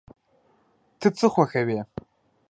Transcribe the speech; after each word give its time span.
ته 0.99 1.07
څه 1.17 1.27
خوښوې؟ 1.33 1.79